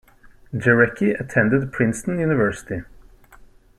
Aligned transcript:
Jarecki 0.51 1.13
attended 1.19 1.71
Princeton 1.71 2.17
University. 2.17 2.81